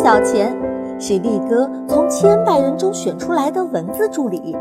[0.00, 0.56] 小钱
[1.00, 4.52] 是力哥从千百人中选出来的文字助理，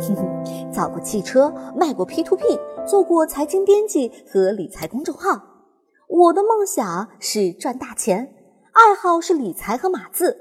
[0.00, 2.58] 哼哼，造过汽车，卖过 P to P，
[2.88, 5.38] 做过财经编辑和理财公众号。
[6.08, 8.34] 我的梦想是赚大钱，
[8.72, 10.34] 爱好是理财和码字。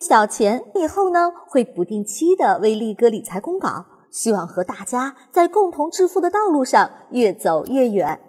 [0.00, 8.20] 小钱以后呢会不定期的为力哥理财公稿，希望和大家在共同致富的道路上越走越远。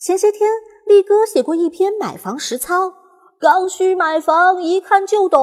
[0.00, 0.48] 前些天，
[0.86, 2.94] 力哥写过一篇买房实操。
[3.42, 5.40] 刚需买房一看就懂。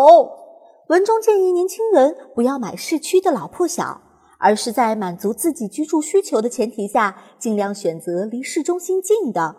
[0.88, 4.02] 文中建议年轻人不要买市区的老破小，
[4.40, 9.57] 而是在满足自己居住需求的前提下，尽量选择离市中心近的。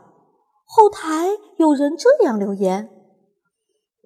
[0.65, 2.89] 后台有人这样留言：“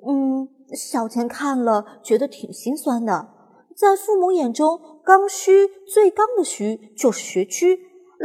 [0.04, 3.28] 嗯，小钱看了觉得挺心酸的。
[3.76, 7.78] 在父母眼中，刚需最刚的需就是学区，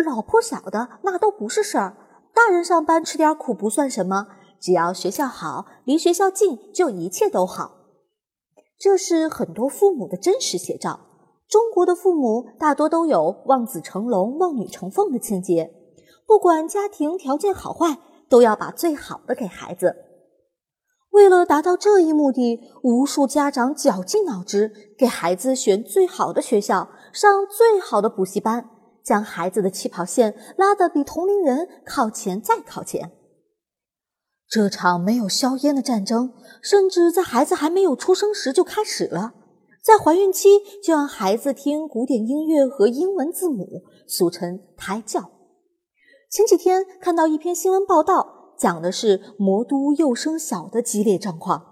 [0.08, 1.96] 老破小的那都不是事儿。
[2.34, 4.26] 大人上班吃点苦不算什么。”
[4.60, 7.78] 只要学校好，离学校近，就一切都好。
[8.78, 11.00] 这是很多父母的真实写照。
[11.48, 15.74] 中国的父母大多都有望子成龙、望女成凤的情节，
[16.28, 17.98] 不管家庭条件好坏，
[18.30, 19.96] 都要把最好的给孩子。
[21.10, 28.70] 为了达到这一目的，无数家长绞尽脑汁，给孩子选最好的学校，上最好的补习班，
[29.04, 33.12] 将孩子的起跑线拉得比同龄人靠前再靠前。
[34.50, 39.34] 这场没有硝烟的战争，甚至在孩子还没有出生时就开始了。
[39.84, 40.50] 在怀孕期
[40.84, 45.32] 就让孩子听古典音乐和英文字母，俗称胎教。
[46.32, 51.66] 前几天看到一篇新闻报道，讲的是魔都幼升小的激烈状况。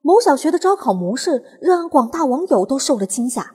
[0.00, 3.54] 某小学的招考模式让广大网友都受了惊吓。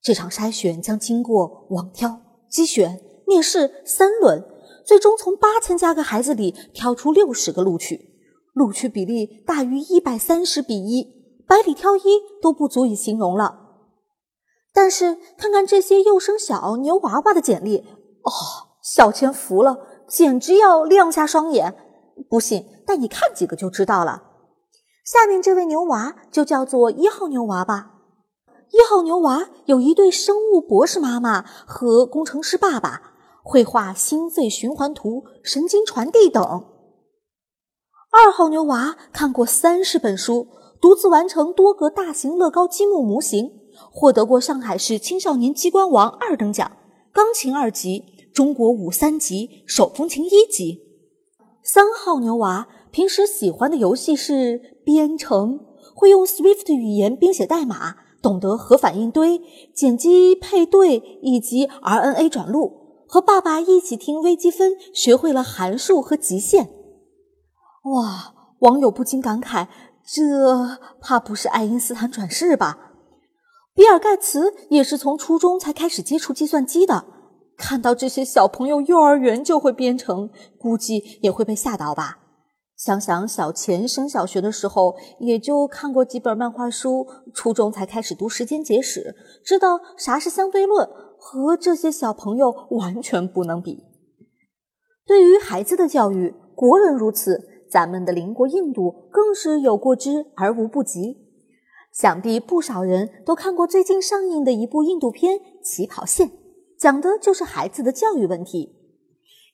[0.00, 4.44] 这场筛选将经过网挑、机选、面试三轮。
[4.86, 8.14] 最终从八千加个孩子里挑出六十个录取，
[8.52, 13.62] 录取比例大于一百三十比一，百里挑一都不足以形容了。
[14.72, 17.78] 但是看看这些幼升小牛娃娃的简历，
[18.22, 18.30] 哦，
[18.80, 21.74] 小千服了，简直要亮瞎双眼。
[22.30, 24.22] 不信带你看几个就知道了。
[25.04, 27.94] 下面这位牛娃就叫做一号牛娃吧。
[28.70, 33.14] 一号牛娃有一对生物博士妈妈和工程师爸爸。
[33.48, 36.42] 绘画心肺循环图、神经传递等。
[38.10, 40.48] 二号牛娃看过三十本书，
[40.80, 43.52] 独自完成多个大型乐高积木模型，
[43.92, 46.72] 获得过上海市青少年机关王二等奖，
[47.12, 48.02] 钢琴二级，
[48.34, 50.82] 中国舞三级，手风琴一级。
[51.62, 55.60] 三号牛娃平时喜欢的游戏是编程，
[55.94, 59.40] 会用 Swift 语言编写代码，懂得核反应堆、
[59.72, 62.85] 碱基配对以及 RNA 转录。
[63.08, 66.70] 和爸爸一起听微积分，学会了函数和极限。
[67.84, 68.34] 哇！
[68.60, 69.68] 网友不禁感慨：
[70.02, 72.78] 这怕不是爱因斯坦转世吧？
[73.74, 77.04] 比尔盖茨也是从初中才开始接触计算机的。
[77.58, 82.18] 看到这些小朋友幼儿园就会编程，估计也会被吓到吧？
[82.76, 90.88] 想想小钱升小学的时候，也就看过几本漫画书，初中才开始读时间简史，知道啥是相对论。
[91.28, 93.82] 和这些小朋友完全不能比。
[95.04, 101.16] 对于孩子的教育，国人如此，咱们的邻国印度更是有过之而无不及。
[101.92, 106.28] 想必不少人都看过最近上映的一部印度片《起跑线》，
[106.78, 108.75] 讲的就是孩子的教育问题。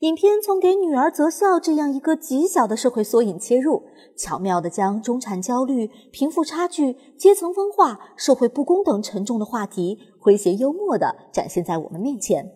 [0.03, 3.85] 影片从给女儿择校这样一个极小的社会缩影切入，
[4.17, 12.51] 巧妙地将中产焦虑、贫富差距、阶层分化、社会不公等沉重的话题，诙谐幽默地展现在我们面前。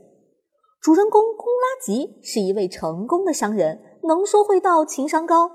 [0.81, 5.49] 主人公空拉吉是一位成功的商人，能说会道，情商高，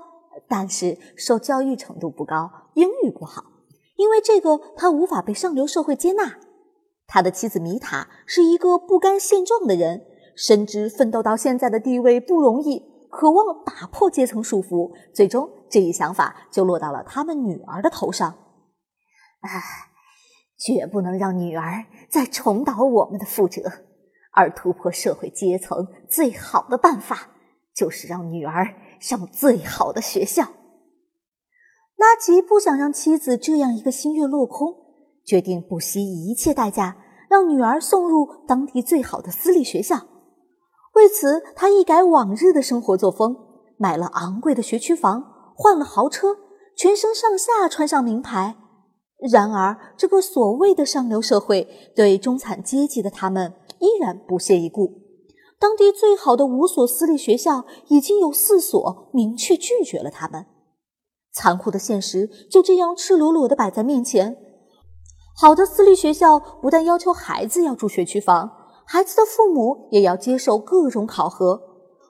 [0.48, 3.44] 但是受教育程度不高，英语不好。
[3.96, 6.38] 因为这个，他无法被上流社会接纳。
[7.06, 10.06] 他的妻子米塔是一个不甘现状的人。
[10.34, 18.34] 深知奋斗到现在的地位不容易，渴望打破阶层束缚，最终这一想法就落到了他们女儿的头上。
[19.40, 19.60] 唉，
[20.58, 23.62] 绝不能让女儿再重蹈我们的覆辙。
[24.34, 27.32] 而突破社会阶层最好的办法，
[27.74, 30.42] 就是让女儿上最好的学校。
[31.96, 34.74] 拉吉不想让妻子这样一个心愿落空，
[35.22, 36.96] 决定不惜一切代价
[37.28, 39.98] 让女儿送入当地最好的私立学校。
[40.94, 43.36] 为此，他一改往日的生活作风，
[43.78, 45.24] 买了昂贵的学区房，
[45.54, 46.36] 换了豪车，
[46.76, 48.56] 全身上下穿上名牌。
[49.30, 55.00] 然而，这个所谓的上流社会对中产阶级的他们依然不屑一顾。
[55.58, 60.46] 当地最好的五所私立学校已经有四所明确拒绝了他们。
[61.32, 64.36] 残酷的现实就这样赤裸裸地摆在面前。
[65.36, 68.50] 好的私立学校不但要求孩子要住学区房，
[68.84, 71.62] 孩子的父母也要接受各种考核，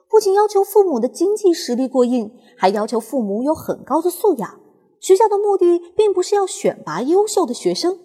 [0.09, 4.59] 不仅要求父母的经济实力过硬，还要求父母有很高的素养。
[4.99, 7.99] 学校的目的并不是要选拔优秀的学生，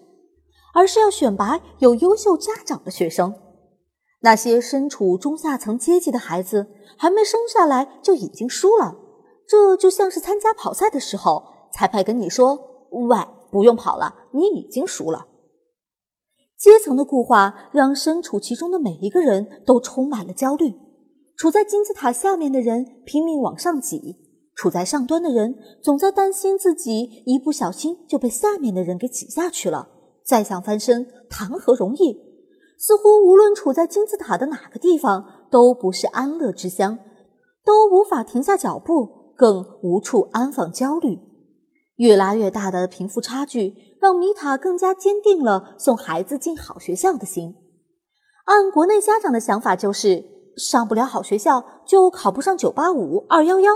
[0.73, 3.35] 而是要选拔有优秀家长的学生。
[4.21, 6.67] 那些身处中下层阶级的孩子，
[6.97, 8.97] 还没生下来就已经输了。
[9.47, 12.59] 这就像是参加跑赛的时候，裁判跟你说
[12.91, 13.17] ：“喂，
[13.49, 15.27] 不用跑了，你已经输了。”
[16.59, 20.73] 阶层的固化让身处其中的每一个人都充满了焦虑。
[21.37, 24.17] 处在金字塔下面的人拼命往上挤，
[24.53, 29.87] 处在上端的人总在担心自己一不小心就被下面的人给挤下去了。
[30.25, 32.19] 再想翻身，谈何容易？
[32.77, 36.99] 似乎无论处在金字塔的哪个地方，都不是安乐之乡，
[37.63, 39.17] 都无法停下脚步。
[39.39, 41.17] 更无处安放焦虑，
[41.99, 47.55] 越拉越大的贫富差距让米塔更加坚定了送孩子进好学校的心。
[48.45, 50.23] 按国内家长的想法，就是
[50.55, 53.73] 上不了好学校就考不上九八五、二幺幺，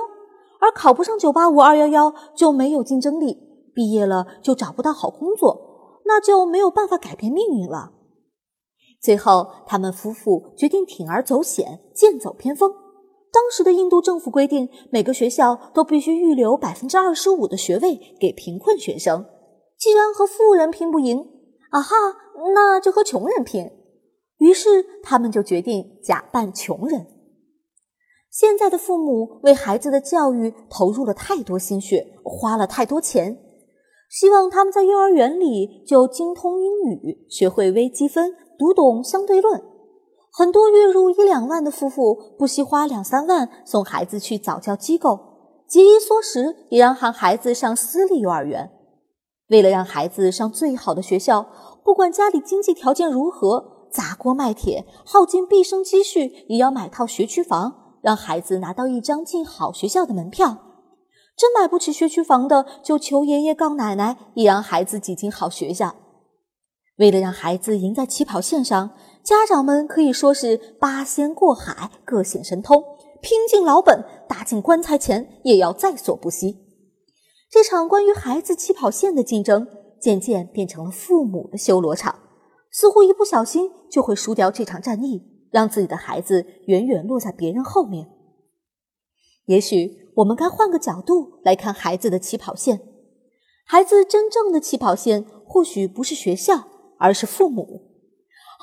[0.62, 3.38] 而考不上九八五、二幺幺就没有竞争力，
[3.76, 7.92] 毕业了就找不到好工作，那就没有办法改变命运了。
[9.02, 12.74] 最后，他们夫妇决定铤而走险，剑走偏锋。
[13.34, 19.26] 当时的印度政府规定，每个学校都必须预留百分之二十五的学位给贫困学生。
[19.76, 21.18] 既然和富人拼不赢，
[21.72, 21.96] 啊哈，
[22.54, 23.72] 那就和穷人拼。
[24.38, 27.08] 于是他们就决定假扮穷人。
[28.30, 33.40] 现在的父母为孩子的教育投入了太多心血，花了太多钱，
[34.12, 39.73] 希望他们在幼儿园里就精通英语，学会微积分，读懂相对论。
[40.36, 45.20] 很多月入一两万的夫妇不惜花两三万送孩子去早教机构，
[45.68, 48.72] 节衣缩食也让喊孩子上私立幼儿园。
[49.50, 51.46] 为了让孩子上最好的学校，
[51.84, 60.58] 不管家里经济条件如何，砸锅卖铁，耗尽毕生积蓄也要买套学区房，让孩子拿到一张进好学校的门票。
[61.38, 65.94] 真买不起学区房的，就求爷爷告奶奶，也让孩子挤进好学校。
[66.98, 68.90] 为了让孩子赢在起跑线上。
[69.24, 72.84] 家长们可以说是八仙过海，各显神通，
[73.22, 76.58] 拼尽老本，打进棺材前也要在所不惜。
[77.50, 79.66] 这场关于孩子起跑线的竞争，
[80.02, 82.20] 渐渐变成了父母的修罗场，
[82.70, 88.10] 似乎一不小心就会输掉这场战役，让自己的孩子远远落在别人后面。
[89.46, 92.82] 也许我们该换个角度来看孩子的起跑线，
[93.66, 96.68] 孩子真正的起跑线或许不是学校，
[97.00, 97.93] 而是父母。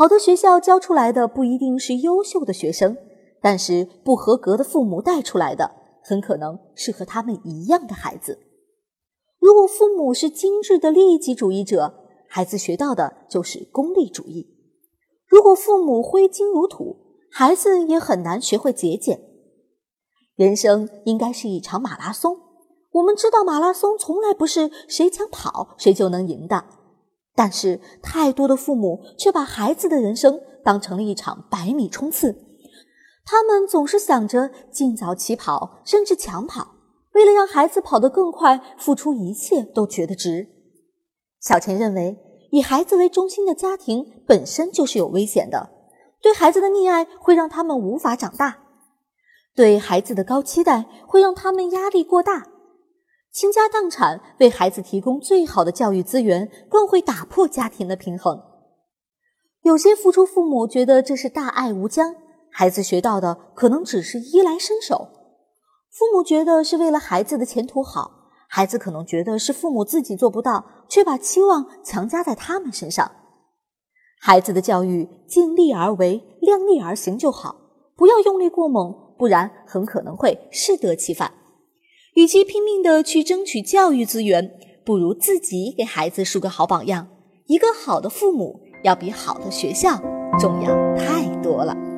[0.00, 2.97] 好的学校教出来的不一定是优秀的学生，
[3.43, 8.38] 但是不合格的父母带出来的很可能是和他们一样的孩子。
[9.38, 11.93] 如果父母是精致的利己主义者，
[12.26, 14.47] 孩子学到的就是功利主义；
[15.26, 16.96] 如果父母挥金如土，
[17.31, 19.20] 孩子也很难学会节俭。
[20.35, 22.38] 人生应该是一场马拉松，
[22.93, 26.64] 我们知道马拉松从来不是谁抢跑谁就能赢的。
[27.42, 32.36] 但是，太多的父母却把孩子的人生当成了一场百米冲刺，
[33.24, 36.74] 他们总是想着尽早起跑，甚至抢跑，
[37.15, 40.48] 为了让孩子跑得更快，付出一切都觉得值。
[41.41, 42.19] 小钱认为，
[42.50, 45.70] 以孩子为中心的家庭本身就是有危险的，
[46.20, 48.58] 对孩子的溺爱会让他们无法长大，
[49.56, 52.48] 对孩子的高期待会让他们压力过大。
[53.32, 58.43] 倾家荡产为孩子提供最好的教育资源，更会打破家庭的平衡。
[59.63, 62.17] 有些付出父母觉得这是大爱无疆，
[62.51, 65.08] 孩子学到的可能只是衣来伸手。
[65.91, 68.10] 父母觉得是为了孩子的前途好，
[68.49, 73.13] 孩子可能觉得是父母自己做不到，却把期望强加在他们身上。
[74.20, 77.56] 孩子的教育，尽力而为，量力而行就好，
[77.96, 81.32] 不要用力过猛，不然很可能会适得其反。
[82.14, 84.52] 与其拼命的去争取教育资源，
[84.84, 87.08] 不如自己给孩子树个好榜样。
[87.46, 89.96] 一个好的父母，要比好的学校
[90.38, 91.90] 重要太多了。